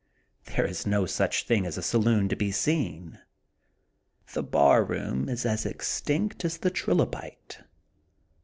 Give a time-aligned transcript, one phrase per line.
[0.55, 3.19] There is no such thing as a saloon to be seen.
[4.33, 7.59] The bar room is as extinct as the trilobite.